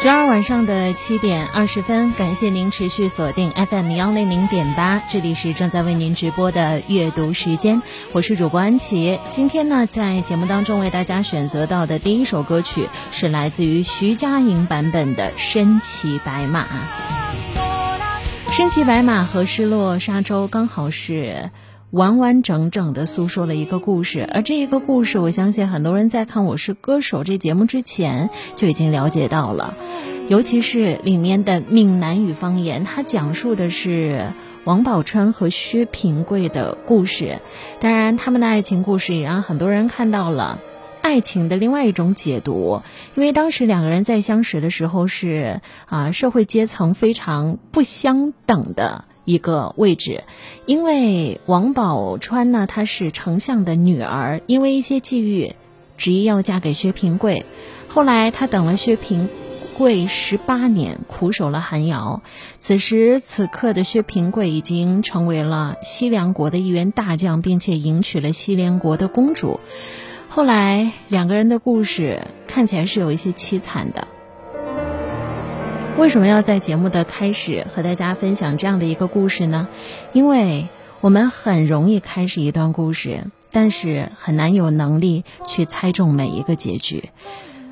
[0.00, 7.82] 周二晚上的七点二十分，感谢您持续锁定 FM 幺零零点八，这里是正在为您直播的阅读时间，
[8.12, 9.18] 我是主播安琪。
[9.32, 16.62] 今天呢，在节目当中为大家选择到的第一首歌曲是来自于徐佳莹版本的《身骑白马》。
[18.52, 21.50] 身骑白马和失落沙洲刚好是。
[21.90, 29.74] 完完整整的诉说了一个故事，而这一个故事，我相信很多人在看《我是歌手》这节目之前就已经了解到了，
[30.28, 37.40] 尤其是里面的闽南语方言，它讲述的是王宝钏和薛平贵的故事。
[37.80, 40.58] 当然，他们的爱情故事也让很多人看到了
[41.00, 42.82] 爱情的另外一种解读，
[43.14, 49.06] 因为当时两个人在相识的时候是啊，社会阶层非常不相等的。
[49.28, 50.24] 一个位置，
[50.64, 55.54] 因为王宝钏呢，她是丞相的女儿，因为一些际遇，
[55.98, 57.44] 执意要嫁给薛平贵。
[57.88, 59.28] 后来她等了薛平
[59.76, 62.22] 贵十八年，苦守了寒窑。
[62.58, 69.60] 此时此刻的薛平贵已经成为了西凉国的一员大将，并且迎娶了西凉国的公主。
[70.30, 74.08] 后来两个人的故事看起来是有一些凄惨的。
[75.98, 79.66] 为什么要在节目的开始和大家分享这样的一个故事呢？
[80.12, 80.68] 因为
[81.00, 87.10] 我们很容易开始一段故事，但是很难有能力去猜中每一个结局。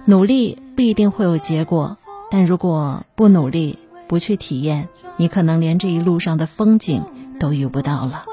[0.06, 1.96] 努力不一定会有结果，
[2.28, 7.04] 但如果不努力、不去体验，你可能连这一路上的风景
[7.38, 8.24] 都遇不到了。